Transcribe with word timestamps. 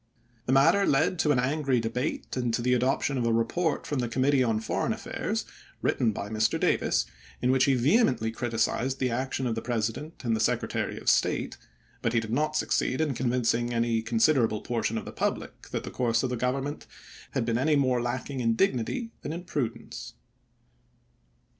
The 0.47 0.51
matter 0.51 0.83
led 0.87 1.19
to 1.19 1.31
an 1.31 1.37
angry 1.37 1.79
debate 1.79 2.35
and 2.35 2.51
to 2.55 2.63
the 2.63 2.73
adop 2.73 3.03
tion 3.03 3.19
of 3.19 3.25
a 3.27 3.31
report 3.31 3.85
from 3.85 3.99
the 3.99 4.07
Committee 4.09 4.41
on 4.43 4.59
Foreign 4.59 4.93
Affairs, 4.93 5.45
written 5.83 6.11
by 6.11 6.27
Mr. 6.27 6.59
Davis, 6.59 7.05
in 7.39 7.51
which 7.51 7.65
he 7.65 7.75
vehe 7.75 8.01
mently 8.03 8.33
criticized 8.33 8.97
the 8.97 9.11
action 9.11 9.45
of 9.45 9.53
the 9.53 9.61
President 9.61 10.23
and 10.25 10.35
the 10.35 10.39
Secretary 10.39 10.99
of 10.99 11.07
State; 11.07 11.57
but 12.01 12.13
he 12.13 12.19
did 12.19 12.33
not 12.33 12.55
succeed 12.55 12.99
in 12.99 13.13
convincing 13.13 13.71
any 13.71 14.01
considerable 14.01 14.61
portion 14.61 14.97
of 14.97 15.05
the 15.05 15.11
public 15.11 15.69
that 15.69 15.83
the 15.83 15.91
course 15.91 16.23
of 16.23 16.31
the 16.31 16.35
Government 16.35 16.87
had 17.33 17.45
been 17.45 17.59
any 17.59 17.75
more 17.75 18.01
lacking 18.01 18.39
in 18.39 18.55
dignity 18.55 19.11
than 19.21 19.31
in 19.31 19.43
prudence. 19.43 20.15